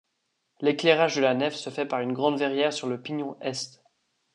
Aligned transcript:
L'éclairage 0.61 1.17
de 1.17 1.21
la 1.21 1.35
nef 1.35 1.53
se 1.55 1.69
fait 1.69 1.85
par 1.85 1.99
une 1.99 2.13
grande 2.13 2.39
verrière 2.39 2.73
sur 2.73 2.87
le 2.87 2.99
pignon 2.99 3.37
est. 3.39 3.83